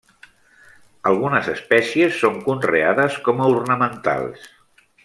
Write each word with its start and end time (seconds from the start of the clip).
Algunes 1.09 1.51
espècies 1.53 2.17
són 2.25 2.41
conreades 2.49 3.21
com 3.29 3.45
a 3.47 3.53
ornamentals. 3.61 4.53